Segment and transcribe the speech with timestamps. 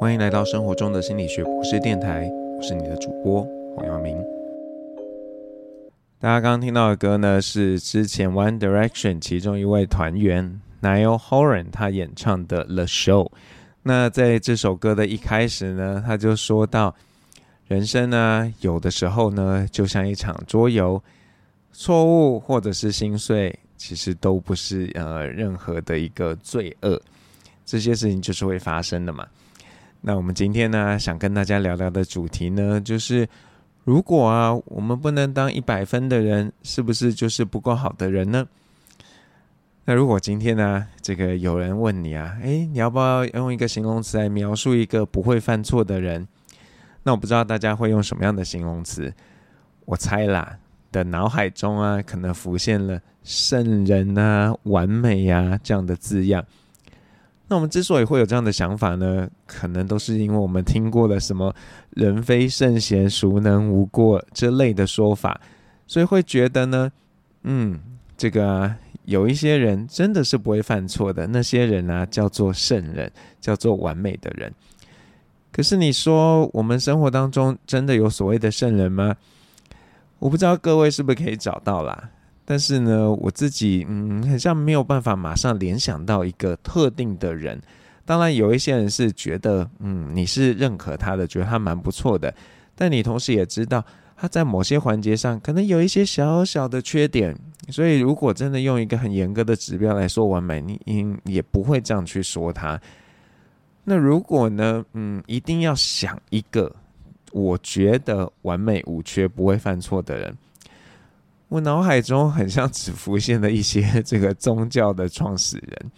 [0.00, 4.16] 欢迎来到生活中的心理学博士电台，我是你的主播黄耀明。
[6.20, 13.24] 大家刚刚听到的歌呢，是之前 One Direction 其中一位团员 Niall Horan 他演唱的《The Show》。
[13.82, 16.94] 那在这首歌的一开始呢，他就说到，
[17.66, 21.02] 人生呢，有的时候呢，就像一场桌游，
[21.72, 27.02] 错误或者是心碎，其实都不是呃任何的一个罪恶，
[27.66, 29.26] 这些事情就是会发生的嘛。
[30.00, 33.28] 那我们今天呢，想跟大家聊聊的主题呢，就是
[33.84, 38.46] 如果啊，我们不能当一百分的人，是不是就是不够好的人呢？
[39.84, 46.28] 那如果今天呢，这个有人问你啊，诶，你要不要用一个形容词来描述一个不会犯错的人？
[47.02, 49.12] 那我不知道大家会用什么样的形容词？
[49.84, 50.58] 我猜啦，
[50.92, 56.44] 的脑海中啊，可能浮现了圣人啊、完美呀、啊、这样的字样。
[57.48, 61.54] 那我们之所以会有这样的想法呢，可能都是因为我们听过了什么
[61.96, 65.40] “人非圣贤，孰能无过”这类的说法，
[65.86, 66.92] 所以会觉得呢，
[67.44, 67.80] 嗯，
[68.18, 74.52] 这个啊，有一些人真的是不会犯错的，那些人啊叫做圣人，叫做完美的人。
[75.50, 79.16] 可是你说，我们生活当中真的有所谓的圣人吗？
[80.18, 82.10] 我不知道各位是不是可以找到啦。
[82.50, 87.60] 但是呢，我自己嗯，好像没有办法马上联想到一个特定的人。
[88.06, 92.34] 当然，有一些人是觉得嗯，你是认可他的，觉得他蛮不错的。
[92.74, 93.84] 但你同时也知道，
[94.16, 97.36] 他在某些环节上可能有一些小小的缺点。
[97.68, 102.80] 所以，如果真的用一个很严格的指标来说完美，你应也不会这样去说他。
[103.84, 106.74] 那如果呢，嗯，一定要想一个
[107.30, 110.34] 我觉得完美无缺、不会犯错的人。
[111.48, 115.90] 我脑海中很像只浮现了一些这个宗教的创始人。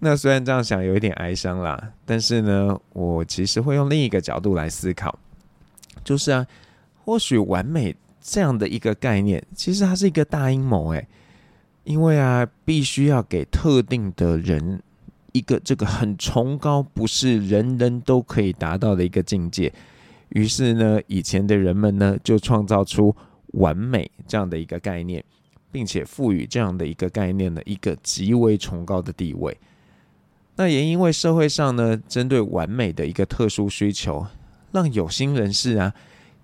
[0.00, 5.16] 那虽然这样想有一点哀伤啦，但是呢，我其实会用另一个角度来思考，
[6.02, 6.44] 就是啊，
[7.04, 11.06] 或许完美这样的一个概念，其实它是一个大阴谋诶，
[11.84, 14.82] 因为啊，必须要给特定的人
[15.30, 19.72] 一个这个很崇高，不是人人都可以达到的一个境界。
[20.30, 23.14] 于是呢，以前的人们呢，就创造出。
[23.54, 25.24] 完美这样的一个概念，
[25.72, 29.56] 并且赋予这样的一个概念的一个极为崇高的地位。
[30.56, 34.24] 那也因为社会上呢，针对完美的一个特殊需求，
[34.70, 35.92] 让有心人士啊，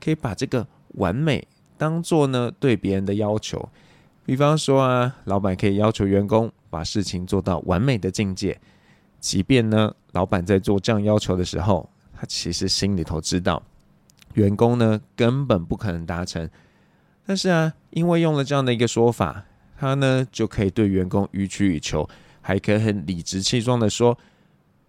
[0.00, 1.46] 可以把这个完美
[1.78, 3.68] 当做呢对别人的要求。
[4.26, 8.60] 比方说啊，老板可以要求员工把事情做到完美的境界，
[9.20, 13.62] 即便呢，老板在做这样要求的时候，他其实心里头知道，
[14.34, 16.48] 员工呢根本不可能达成。
[17.26, 19.44] 但是啊，因为用了这样的一个说法，
[19.78, 22.08] 他呢就可以对员工予取予求，
[22.40, 24.18] 还可以很理直气壮的说：“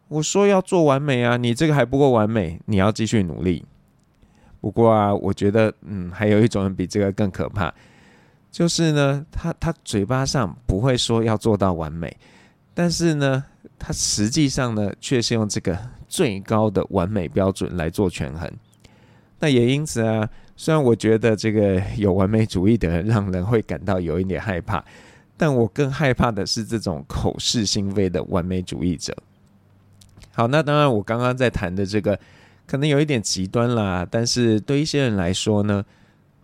[0.09, 3.65] 我说要做完美啊，你这个还不够完美，你要继续努力。”
[4.59, 7.73] 不过啊，我觉得嗯，还有一种人比这个更可怕，
[8.51, 12.15] 就是呢，他他嘴巴上不会说要做到完美，
[12.73, 13.43] 但是呢，
[13.79, 15.77] 他实际上呢却是用这个
[16.07, 18.51] 最高的完美标准来做权衡。
[19.41, 20.29] 那也因此啊。
[20.55, 24.83] 虽然我觉得这个有完美主义的人让人会感到有一点害怕，
[25.35, 29.15] 但我更害怕的是这种口是心非的完美主义者。
[30.33, 32.19] 好，那当然我刚刚在谈的这个
[32.67, 35.83] 可能有一点极端啦，但是对一些人来说呢，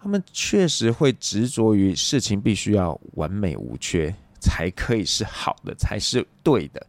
[0.02, 6.84] 他们确实会执着于事情必须要完美无缺才可以是好的，才是对的。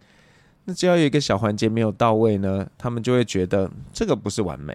[0.64, 4.74] 那只要有一个小环节没有到位呢，他们就会觉得这个不是完美。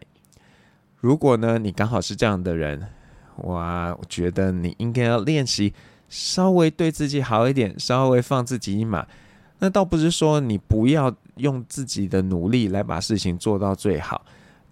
[1.04, 2.82] 如果呢，你刚好是这样的人，
[3.40, 5.74] 哇，我觉得你应该要练习
[6.08, 9.06] 稍微对自己好一点，稍微放自己一马。
[9.60, 14.24] 那倒不是说你不要用自己的努力来把事情做到最好，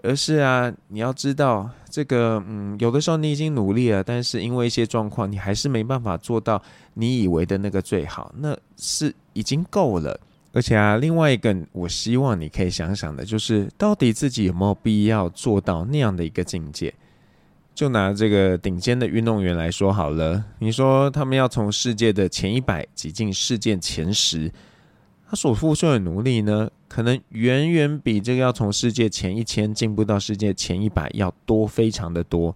[0.03, 6.62] 而是啊，你要知道这个，嗯，有的时候你已经努力了，但是因为一些状况，你还是没办法做到
[6.94, 10.18] 你以为的那个最好，那是已经够了。
[10.54, 16.94] 而且啊，另外一个我希望你可以想想的，就是到底自己有没有必要做到那样的一个境界？
[17.74, 24.52] 就拿这个顶尖的运动员来说好了，你说他们要从世界的前一百挤进世界前十，
[25.30, 32.54] 他所付出的努力呢，可能远远比这个要从世界前一千进步到世界前一百要多，非常的多。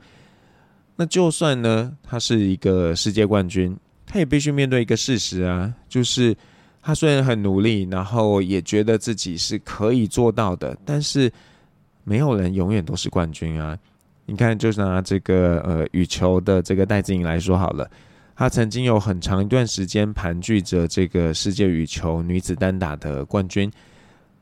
[0.98, 6.36] 那就算呢，他是一个世界冠军，他也必须面对一个事实啊，就是。
[6.86, 11.32] 他虽然很努力，然后也觉得自己是可以做到的，但是
[12.04, 13.76] 没有人永远都是冠军啊！
[14.28, 17.90] 你看，就拿这个呃羽球的这个戴资颖来说好了，
[18.36, 23.72] 他曾经有很长一段时间盘踞着这个世界羽球女子单打的冠军，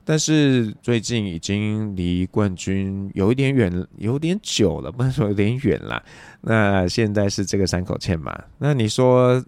[0.03, 6.03] 但是最近已经离冠军有一点远，有点久了，不能说有点远了。
[6.41, 8.37] 那现在是这个山口茜嘛？
[8.57, 9.41] 那你说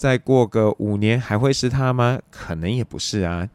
[0.00, 2.18] 再过个五年还会是他吗？
[2.30, 3.46] 可能也不是啊。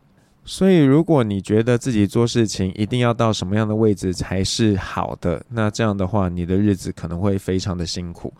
[0.43, 8.31] 所以如果你觉得自己做事情一定要到什么样的位置才是好的，那这样的话，你的日子可能会非常的辛苦。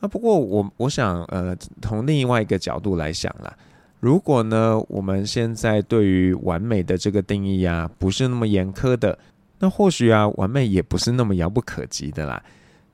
[0.00, 3.56] 啊，不过我我想，呃，从另外一个角度来想啦。
[4.00, 9.16] 如果呢，我们现在对于完美的这个定义啊，不是那么严苛的，
[9.60, 12.42] 那或许啊，完美也不是那么遥不可及的啦。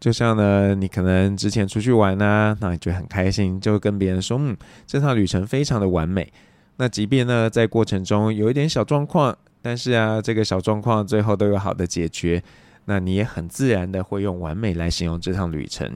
[0.02, 6.32] 就像呢，你可能之前出去玩啊，那你就很开心，就跟别人说，嗯，这趟旅程非常的完美。
[6.78, 12.42] 那即便呢，在过程中有一点小状况，但是啊，这个小状况最后都有好的解决，
[12.86, 15.88] 那你也很自然的会用完美来形容这趟旅程。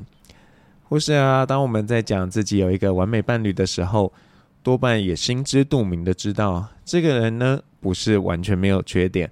[0.89, 4.13] 或是啊，当我们在讲自己有一个完美伴侣的时候，
[4.63, 9.29] 多半也心知肚明的知道，这个人呢不是完全没有缺点，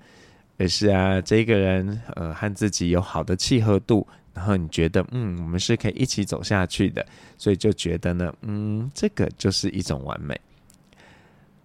[0.58, 7.06] 而是啊这个人呃和自己有好的契合度，然后你觉得嗯我们是可以一起走下去的，
[7.38, 10.38] 所以就觉得呢嗯这个就是一种完美。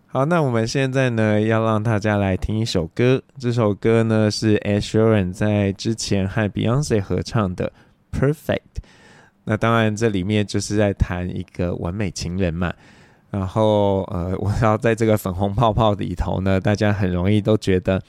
[0.07, 7.71] 好，那我们现在呢要让大家来听一首歌，这首歌呢是 Ed Sheeran 在之前和 Beyonce 合唱的
[8.19, 8.33] 《Perfect》，
[9.43, 12.73] 那当然这里面就是在谈一个完美情人嘛。
[13.29, 18.01] 然后，呃， 我要在这个粉红泡泡里头呢，大家很容易都觉得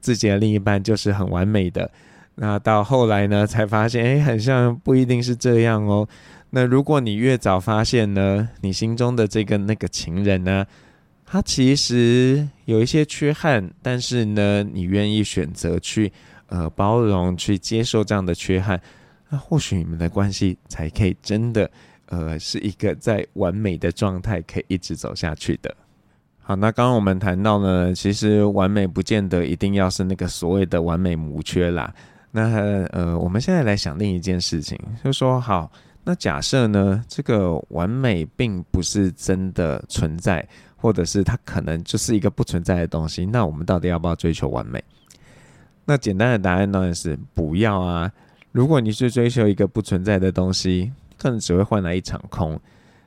[0.00, 1.88] 自己的另一半就是很完美的。
[2.36, 6.08] 那到后来呢，才发现，哎，很像不一定是这样哦。
[6.50, 10.64] 那如果你越早发现呢，你心中的这个那个情人呢，
[11.24, 16.12] 他其实有一些缺憾，但是呢，你愿意选择去
[16.48, 18.80] 呃包容、去接受这样的缺憾，
[19.28, 21.68] 那或许你们的关系才可以真的。
[22.08, 25.74] 呃，是一个在完美的状态可以一直走下去的。
[26.38, 31.92] 好，那刚刚我们谈到呢，其实完美不见得一定要是那个所谓的完美无缺啦。
[32.36, 35.72] 那呃，我们现在来想另一件事情，就说好，
[36.04, 40.46] 那假设呢，这个完美并不是真的存在，
[40.76, 44.84] 或者是它可能就是一个不存在的东西，那我们到底要不要追求完美？
[45.86, 48.12] 那简单的答案当然是不要啊。
[48.52, 52.60] 如果你去追求一个不存在的东西，可能只会换来一场空，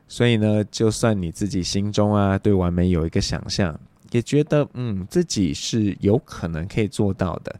[0.08, 3.80] 所以呢，就算你自己心中啊对完美有一个想象，
[4.10, 7.56] 也觉得嗯自己是有可能可以做到的，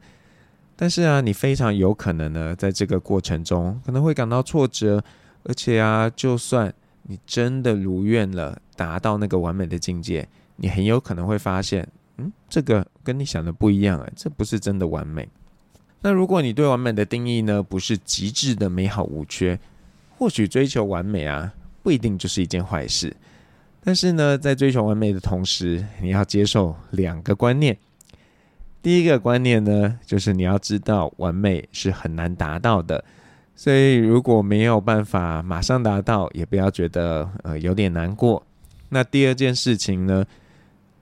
[0.82, 5.04] 但是啊，你非常有可能呢，在这个过程中可能会感到挫折，
[5.44, 6.74] 而且啊，就算
[7.04, 11.86] 你真的如愿了，达到那个完美的境界，你很有可能会发现，
[12.16, 15.28] 嗯，这个跟你想的不一样啊，这不是真的完美。
[16.00, 19.60] 那如果你对完美的定义呢，不是极致的美好无缺。
[20.18, 21.54] 或许追求完美啊，
[21.84, 23.14] 不一定就是一件坏事。
[23.84, 27.78] 但是呢，在追求完美的同时，你要接受两个观念。
[28.82, 33.04] 第一个观念呢，就是你要知道完美是很难达到的。
[33.56, 38.42] 所以如果没有办法马上达到，也不要觉得呃有点难过。
[38.88, 40.26] 那第二件事情呢，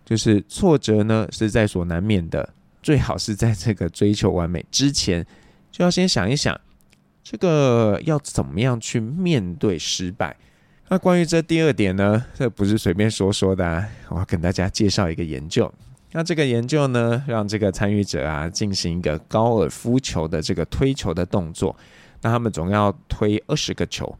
[0.03, 2.49] 就是挫折呢是在所难免的。
[2.81, 5.25] 最好是在这个追求完美之前，
[5.71, 6.59] 就要先想一想。
[7.21, 10.35] 这个要怎么样去面对失败？
[10.87, 13.85] 那关于这第二点呢，这不是随便说说的啊。
[14.07, 15.71] 我要跟大家介绍一个研究。
[16.17, 21.75] 那这个研究呢，让这个参与者啊进行一个高尔夫球的这个推球的动作。
[22.23, 24.17] 那他们总要推二十个球。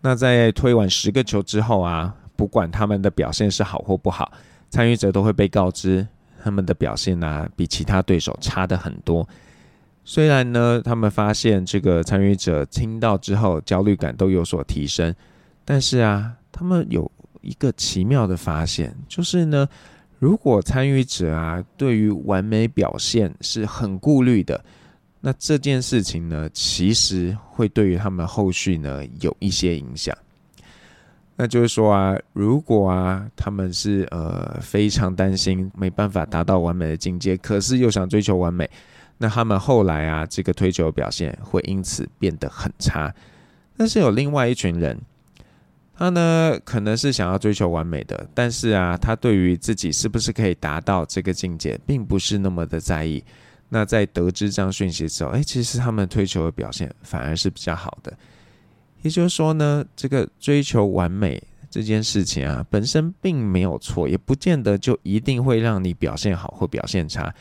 [0.00, 4.32] 那在推完十个球之后啊，不管他们的表现是好或不好，
[4.70, 6.08] 参与者都会被告知
[6.42, 9.28] 他们的表现啊比其他对手差得很多。
[10.06, 15.14] 虽然呢，他们发现这个参与者听到之后焦虑感都有所提升，
[15.66, 17.12] 但是啊，他们有
[17.42, 19.68] 一个奇妙的发现，就是呢，
[20.18, 24.64] 如果参与者啊对于完美表现是很顾虑的，
[25.20, 30.16] 那这件事情呢，其实会对于他们后续呢有一些影响。
[31.36, 38.68] 那就是说啊，如果啊他们是呃非常担心没办法达到完美的境界，可是又想追求完美。
[39.18, 43.14] 那他们后来啊，这个推球表现会因此变得很差。
[43.76, 44.98] 但是有另外一群人，
[45.98, 53.24] 他呢可能是想要追求完美的，但是啊，他对于自己是不是可以达到这个境界，并不是那么的在意。
[53.68, 58.16] 那在得知这样讯息之后，哎，其实他们推球的表现反而是比较好的。
[59.02, 67.34] 也就是说呢，这个追求完美这件事情啊，本身并没有错，也不见得就一定会让你表现好或表现差。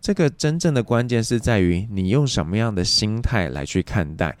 [0.00, 4.36] 这个真正的关键是在于你用什么样的心态来去看待。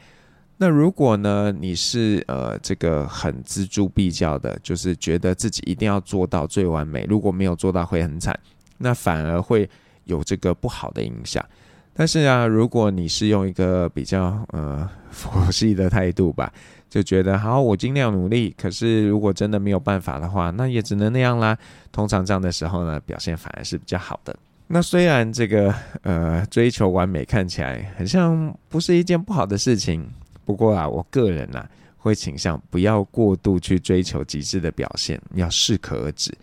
[0.60, 8.38] 那如果呢，你是呃这个很锱铢必较的，就是觉得自己一定要做到最完美，如果没有做到会很惨。
[8.76, 9.68] 那反而会
[10.04, 11.44] 有这个不好的影响。
[11.94, 16.52] 但是啊，如果你是用一个比较呃佛系的态度吧，
[16.88, 18.54] 就觉得好，我尽量努力。
[18.56, 21.58] 可是如果真的没有办法的话，那也只能那样啦。
[21.90, 24.36] 通常这样的时候呢，表现反而是比较好的。
[24.68, 30.08] 那虽然这个呃追求完美看起来很像不是一件不好的事情，
[30.48, 36.34] 不过啊，我个人啊会倾向不要过度去追求极致的表现，要适可而止。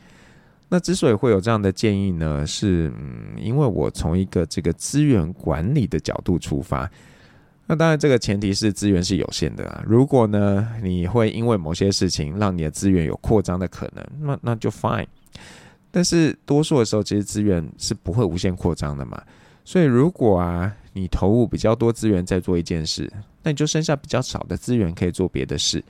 [0.70, 6.88] 那之所以会有这样的建议呢，是嗯，因为我从一个这个资源管理的角度出发。
[7.66, 9.84] 那当然，这个前提是资源是有限的啊。
[9.88, 15.08] 如果呢，你会因为某些事情让你的资源有扩张的可能，那那就 fine。
[15.90, 19.20] 但是多数的时候，其实资源是不会无限扩张的嘛。
[19.64, 23.12] 所以如果啊，你投入比较多资源在做一件事，
[23.46, 25.82] 那你就剩下比较少的资源可以做别的事。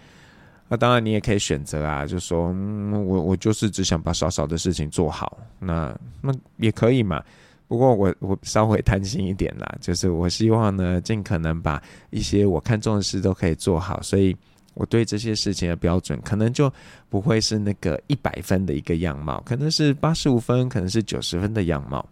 [0.68, 7.24] 那当然，你也可以选择啊，就说，嗯，我我就是只想把少少的事情做好，那那也可以嘛。
[7.68, 14.36] 不过我我稍微贪心一点啦，就是我希望呢，尽可能把一些我看重的事都可以做好，所以
[14.74, 16.72] 我对这些事情的标准可能就
[17.10, 22.04] 不会是那个一百分的一个样貌，可能是八十五分，可能是九十分的样貌。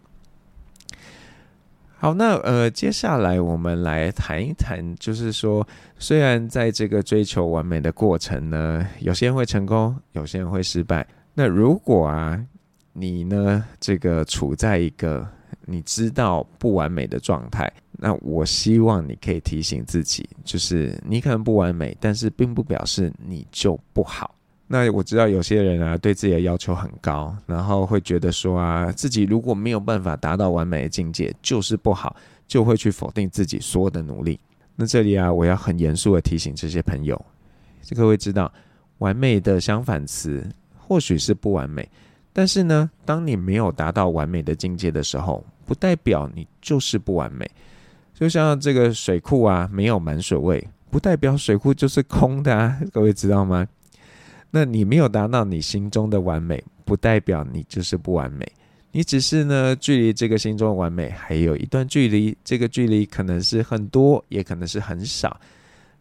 [2.04, 5.66] 好，那呃，接下来我们来谈一谈，就是说，
[5.98, 11.06] 虽然在这个追求完美的过程呢，有些人会成功，有些人会失败。
[11.32, 12.38] 那如果啊，
[12.92, 15.26] 你呢，这个处在一个
[15.64, 24.33] 你知道不完美的状态，那我希望你可以提醒自己，就是你可能不完美，但是并不表示你就不好。
[24.74, 32.16] 那我知道有些人啊，对自己的要求很高，然后会觉得说啊，自己如果没有办法达到完美的境界，就是不好，
[32.48, 34.40] 就会去否定自己所有的努力。
[34.74, 37.24] 那这里啊，我要很严肃的提醒这些朋友，
[37.94, 38.52] 各位知道，
[38.98, 40.44] 完美的相反词
[40.76, 41.88] 或许是不完美，
[42.32, 47.48] 但是呢，当你没有达到完美的境界的时候，不代表你就是不完美。
[48.12, 53.64] 就像这个水库啊，没有满水位，不代表水库就是空的啊，各位知道吗？
[54.56, 58.46] 那你没有达到你心中的完美，不代表你就是不完美。
[58.92, 62.38] 你只是呢，距离这个心中的完美还有一段距离。
[62.44, 65.40] 这个距离可能是很多，也可能是很少。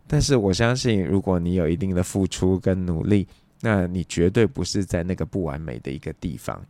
[0.05, 3.27] 但是我相信，如果你有一定的付出跟努力，
[3.59, 6.63] 那你绝对不是在那个不完美的一个地方。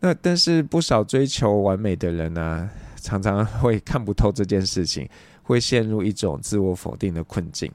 [0.00, 5.08] 那但是不少追求完美的人呢、常常会看不透这件事情，
[5.42, 7.72] 会陷入一种自我否定的困境。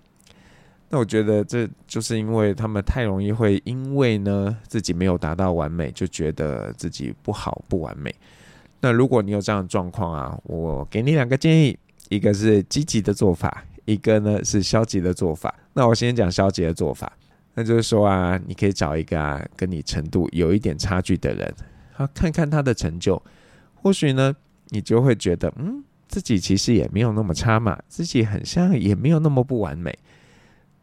[0.89, 8.13] 那我觉得这就是因为他们太容易会因为呢自己没有达到完美，就觉得自己不好不完美。
[8.79, 11.77] 那如果你有这样的状况啊，我给你两个建议，
[12.09, 15.53] 一个是积极的做法，一个呢是消极的做法。
[15.73, 17.11] 那我先讲消极的做法，
[17.55, 21.53] 那就是说啊，你可以找一个啊跟你程度有一点差距的人，
[21.97, 23.21] 啊看看他的成就，
[23.75, 24.33] 或许呢
[24.69, 29.93] 你就会觉得，嗯，自己其实也没有那么差嘛，自己很像也没有那么不完美。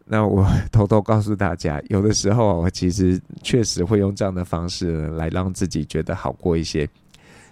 [0.07, 6.89] 那我偷偷告诉大家，有的时候我其实确实会用这样的方式来让自己觉得好过一些。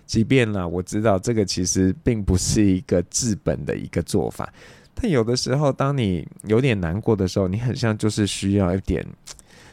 [0.05, 4.53] 即便呢，我知道这个其实并不是一个治本的一个做法，
[4.95, 9.07] 但有的时候，当你有点难过的时候，你很像就是需要一点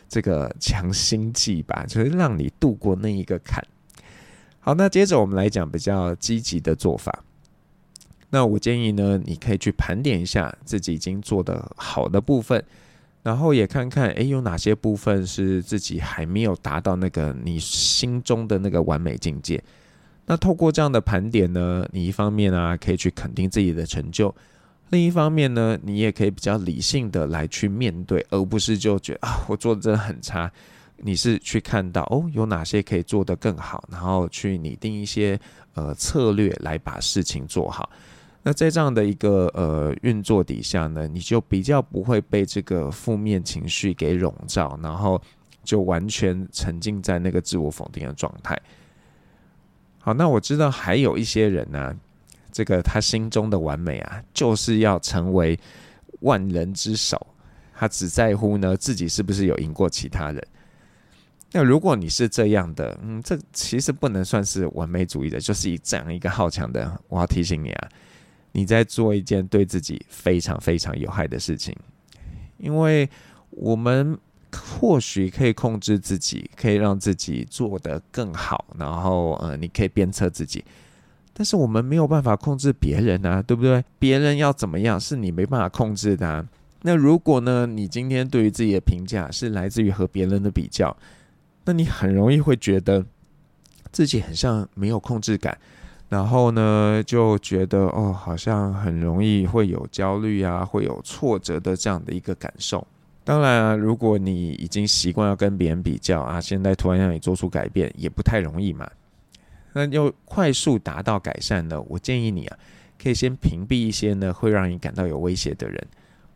[0.07, 3.61] 这个强心剂吧，就是让你度过那一个坎。
[4.61, 7.23] 好，那接着我们来讲比较积极的做法。
[8.29, 12.63] 那我建议呢，你可以去盘点一下自己已经做得好的部分，
[13.23, 19.61] 然后也看看，诶，有哪些部分是自己还没有达到那个你心中的那个完美境界。
[20.25, 24.33] 那透过这样的盘点呢，你一方面啊可以去肯定自己的成就，
[24.89, 30.51] 另一方面呢，你也可以比较理性的来去面对，而不是就觉得啊，我做的真的很差。
[31.01, 35.39] 你是去看到哦，有哪些可以做得更好，然后去拟定一些
[35.73, 37.89] 呃策略来把事情做好。
[38.41, 45.21] 那在这样的一个呃运作底下呢，你就比较不会被这个负面情绪给笼罩，然后
[45.63, 48.57] 就完全沉浸在那个自我否定的状态。
[49.99, 51.93] 好，那我知道还有一些人呢、
[52.49, 55.59] 这个他心中的完美啊，就是要成为
[56.21, 57.27] 万人之首，
[57.75, 60.41] 他只在乎呢自己是不是有赢过其他人。
[61.51, 67.89] 那如果你是这样的，嗯，这其实不能算是完美主义的，就是以这样一个好强的，我要提醒你啊。
[68.59, 71.73] 你在做一件对自己非常非常有害的事情，
[72.57, 73.09] 因为
[73.51, 74.19] 我们
[74.51, 80.61] 或许可以控制自己，可以让自己做得更好，然后呃，你可以鞭策自己，
[81.31, 83.81] 但是我们没有办法控制别人啊，对不对？
[83.97, 86.45] 别人要怎么样是你没办法控制的啊。
[86.81, 90.93] 那如果呢，你今天对于自己的评价是来自于和别人的比较，
[91.63, 93.05] 那你很容易会觉得
[93.89, 95.57] 自己很像没有控制感，
[96.09, 102.85] 然后呢就觉得哦，好像很容易会有焦虑啊，会有挫折的这样的一个感受。
[103.23, 108.89] 当然啊，如果你已经习惯要跟别人比较啊，现在突然让你做出改变，也不太容易嘛。
[109.73, 112.57] 那要快速达到改善呢，我建议你啊，
[113.01, 115.87] 可以先屏蔽一些呢会让你感到有威胁的人。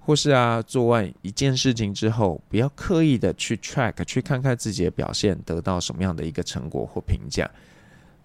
[0.06, 7.50] 或是啊，做完一件事情之后，不要刻意的去 track，去看看自己的表现得到什么样的一个成果或评价。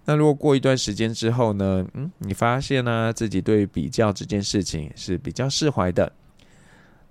[0.05, 6.11] 那如果过一段时间之后呢，嗯，你发现呢、自己对比较这件事情是比较释怀的，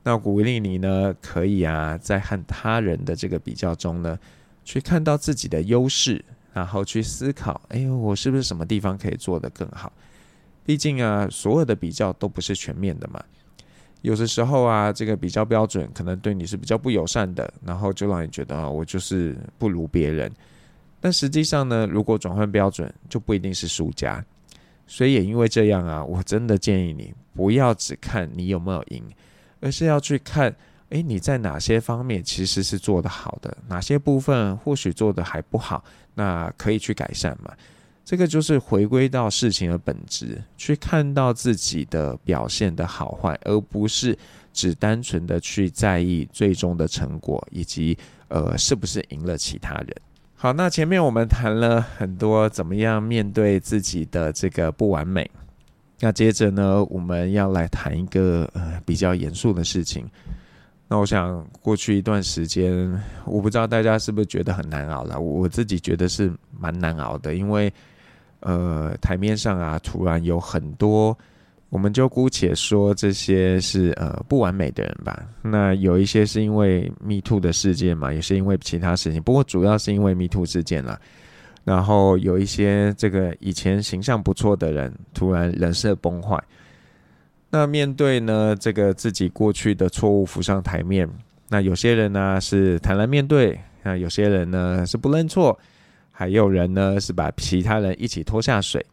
[0.02, 4.18] 那鼓励你呢，可以啊，在和他人的这个比较中呢，
[4.64, 9.92] 去看到自己的优势，然后去思考，哎呦，我是不是什么地方可以做得更好？
[10.64, 13.22] 毕竟啊，所有的比较都不是全面的嘛。
[14.02, 20.32] 有的时候啊，这个比较标准可能对你是比较不友善的，然后就让你觉得啊，我就是不如别人。
[21.00, 24.24] 但实际上呢，如果转换标准，就不一定是输家。
[24.86, 29.04] 所以也因为这样啊，我真的建议你不要只看你有没有赢，
[29.60, 30.54] 而是要去看，
[30.88, 37.54] 诶，你在哪些方面其实是做得好的，哪些部分或许做得还不好，那可以去改善嘛。
[38.02, 44.18] 这个就是回归到事情的本质，去看到自己的表现的好坏，而不是
[44.54, 49.94] 只单纯的去在意最终的成果以及呃是不是赢了其他人。
[50.40, 55.28] 好，那前面我们谈了很多怎么样面对自己的这个不完美，
[55.98, 60.08] 那接着呢，我们要来谈一个呃比较严肃的事情。
[60.86, 62.88] 那我想过去一段时间，
[63.24, 67.72] 我不知道大家是不是觉得很难熬了，我自己觉得是蛮难熬的，因为。
[68.40, 71.18] 呃，台面上啊，突然有很多，
[71.70, 75.26] 我们就姑且说这些是呃不完美的人吧。
[75.42, 80.98] 那有一些是因为 Me Too 的事件嘛，也是因为其他事情，不过主要是因为 Me Too 事件啦。
[81.64, 86.42] 然后有一些这个以前形象不错的人，突然人设崩坏。
[87.50, 91.08] 那面对呢这个自己过去的错误浮上台面，
[91.48, 95.58] 那有些人呢是坦然面对，那有些人呢是不认错。
[96.10, 98.84] 还有人呢，是把其他人一起拖下水。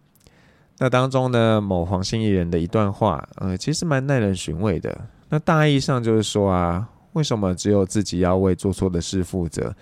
[0.77, 5.07] 那当中呢，某黄姓艺人的一段话，呃，其实蛮耐人寻味的。
[5.29, 9.73] 那大意上就是说啊，为什么只有自己要为做错的事负责，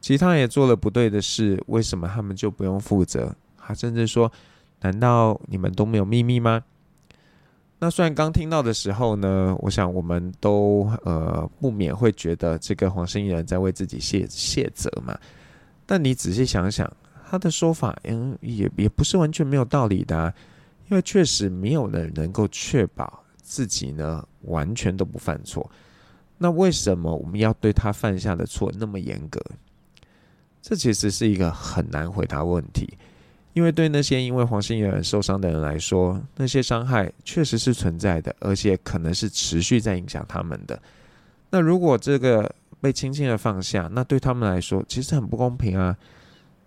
[0.00, 3.32] 其他也做了不对的事，为什么他们就不用负责？
[3.56, 4.30] 他甚至说，
[4.80, 6.62] 难道你们都没有秘密吗？
[7.78, 15.16] 那虽然刚听到的时候呢，我想我们都呃不免会觉得这个黄姓艺人在为自己卸卸责嘛。
[15.86, 16.92] 但你仔细想想，
[17.32, 20.34] 他的说法，嗯，也也不是完全没有道理的，
[20.90, 25.70] 因为确实没有人能够确保自己呢完全都不犯错。
[26.36, 29.40] 那为什么我们要对他犯下的错那么严格？
[30.60, 32.98] 这其实是一个很难回答问题，
[33.54, 40.78] 因为对那些因为黄姓艺人受伤的人来说，那些伤害确实是存在的，而且可能是持续在影响他们的。
[41.48, 45.96] 那如果这个被轻轻的放下，那对他们来说其实很不公平啊。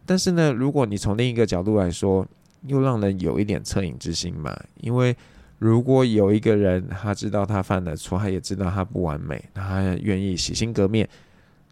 [0.05, 2.25] 但是呢，如果你从另一个角度来说，
[2.67, 4.55] 又让人有一点恻隐之心嘛。
[4.81, 5.15] 因为
[5.57, 11.09] 如果有一个人他知道他犯了错，他也知道他不完美，他愿意洗心革面，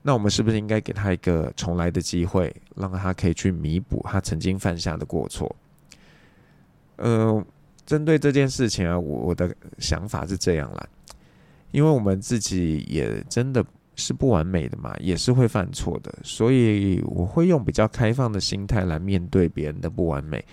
[0.02, 5.56] 那我们是不是应该给他一个重来的机会，让他可以去弥补他曾经犯下的过错？
[6.96, 7.46] 呃，
[7.86, 10.88] 针对这件事情啊，我我的想法是这样啦，
[11.72, 13.64] 因为我们自己也真的。
[13.96, 20.44] 是不完美的嘛，也是会犯错的，所以我会用比较开放的心态来面对别人的不完美。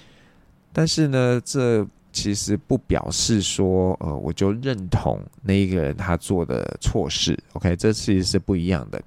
[0.73, 7.39] 但是呢，这其实不表示说，呃，我就认同那一个人他做的错事。
[7.55, 9.01] OK，这其实是不一样的。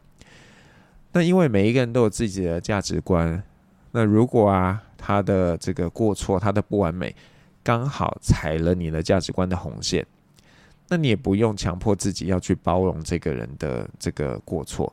[1.11, 3.41] 那因为每一个人都有自己的价值观，
[3.91, 7.15] 那如果啊，他的这个过错，他的不完美，
[7.61, 10.05] 刚好踩了你的价值观的红线。
[10.89, 14.91] 那你也不用强迫自己要去包容这个人的这个过错，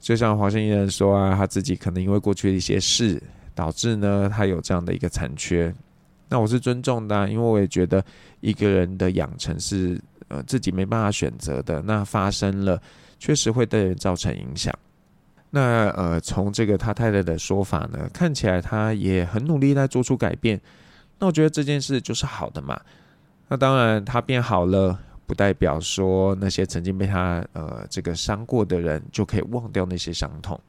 [0.00, 3.22] 就像黄姓艺人说啊，他自己可能因为过去的一些事，
[3.54, 5.72] 导致呢他有这样的一个残缺。
[6.28, 8.04] 那我是尊重的，因为我也觉得
[8.40, 12.80] 一个人的养成是呃自己没办法选择的，那发生了
[13.18, 14.74] 确实会对人造成影响。
[15.50, 20.60] 那呃从这个他太太的说法呢，看起来他也很努力在做出改变，
[21.18, 22.80] 那我觉得这件事就是好的嘛。
[23.48, 24.98] 那当然他变好了。
[25.26, 30.60] 不代表说那些曾经被他呃这个伤过的人就可以忘掉那些伤痛。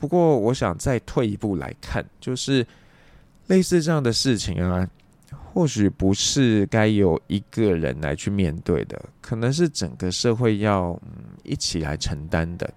[0.00, 2.66] 不过，我想再退一步来看，就是
[3.46, 4.84] 类似这样的事情啊，
[5.52, 12.68] 或许不是该由一个人来去面对的，可能是整个社会要嗯一起来承担的。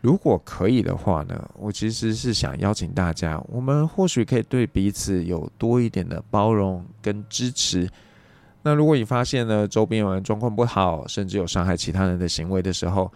[0.00, 7.88] 如果可以的话呢，我其实是想邀请大家，我们或许可以对彼此有多一点的包容跟支持。
[8.62, 13.12] 那如果你发现呢，周边有人状况不好，甚至有伤害其他人的行为的时候，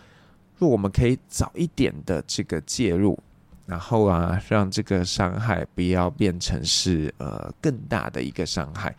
[0.58, 3.16] 若我们可以早一点的这个介入，
[3.64, 8.92] 然后啊，让这个伤害不要变成是呃更大的一个伤害，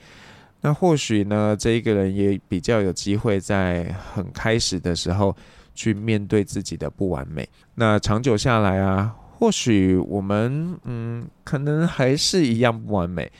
[0.61, 5.35] 那或许呢，这一个人也比较有机会在很开始的时候。
[5.73, 13.31] 去面对自己的不完美，那长久下来啊，或许我们嗯，可能还是一样不完美，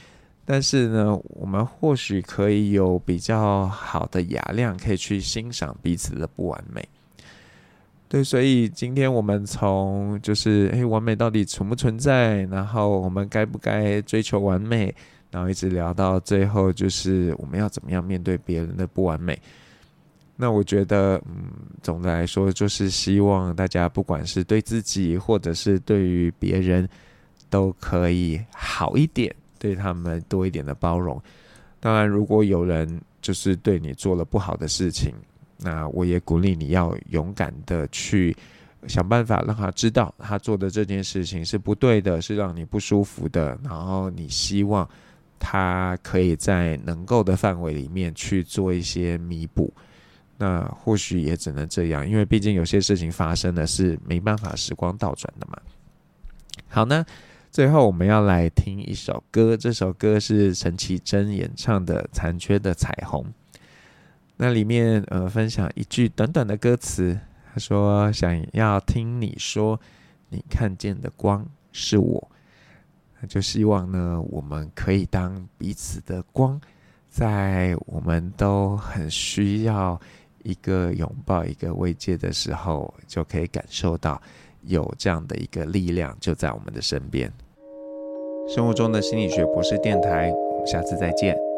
[0.45, 6.87] 但是呢，我们或许可以有比较好的雅量，可以去欣赏彼此的不完美。
[8.09, 12.43] 对，所以今天我们从就是诶，完美到底存不存在？
[12.43, 14.93] 然后我们该不该追求完美？
[15.31, 19.39] 然后一直聊到最后，就是我们要怎么样面对别人的不完美。
[20.43, 26.85] 那我觉得，嗯，总的来说，就是希望大家不管是对自己，或者是对于别人，
[27.49, 31.17] 都可以好一点，对他们多一点的包容。
[31.79, 35.13] 当然，如果有人就是对你做了不好的事情，
[35.59, 38.35] 那我也鼓励你要勇敢的去
[38.85, 43.57] 想办法让他知道，他做的这件事情是不对的，是让你不舒服的。
[43.63, 44.85] 然后你希望
[45.39, 49.73] 他可以在能够的范围里面去做一些弥补。
[50.37, 55.57] 那或许也只能这样，因为毕竟有些事情发生的是没办法时光倒转的嘛。
[56.67, 57.05] 好呢，
[57.51, 63.23] 最后我们要来听一首歌，这首歌是陈绮贞演唱的《残缺的彩虹》。
[64.37, 67.19] 那里面呃，分享一句短短的歌词，
[67.53, 69.79] 他说：“想要听你说，
[70.29, 72.31] 你看见的光是我。”
[73.29, 76.59] 就希望呢，我们可以当彼此的光，
[77.07, 80.01] 在我们都很需要。
[80.43, 84.21] 一个拥抱，一个慰藉的时候，就可以感受到
[84.61, 87.31] 有这样的一个力量就在我们的身边。
[88.47, 91.52] 生活中的心理学博士电台，我们下次再见。